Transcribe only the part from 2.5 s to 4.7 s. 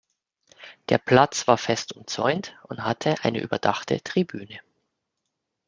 und hatte eine überdachte Tribüne.